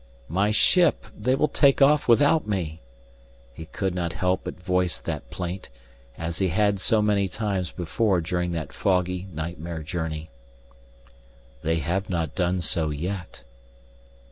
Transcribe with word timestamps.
"My 0.29 0.49
ship 0.49 1.05
They 1.15 1.35
will 1.35 1.47
take 1.47 1.79
off 1.79 2.07
without 2.07 2.47
me!" 2.47 2.81
He 3.53 3.67
could 3.67 3.93
not 3.93 4.13
help 4.13 4.45
but 4.45 4.59
voice 4.59 4.99
that 4.99 5.29
plaint, 5.29 5.69
as 6.17 6.39
he 6.39 6.47
had 6.47 6.79
so 6.79 7.03
many 7.03 7.27
times 7.27 7.69
before 7.69 8.19
during 8.19 8.51
that 8.53 8.73
foggy, 8.73 9.27
nightmare 9.31 9.83
journey. 9.83 10.31
"They 11.61 11.75
have 11.75 12.09
not 12.09 12.33
done 12.33 12.61
so 12.61 12.89
yet." 12.89 13.43